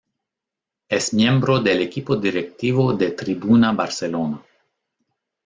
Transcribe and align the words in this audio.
Es 0.89 1.13
miembro 1.13 1.59
del 1.59 1.83
equipo 1.83 2.15
directivo 2.15 2.91
de 2.93 3.11
Tribuna 3.11 3.71
Barcelona. 3.71 4.41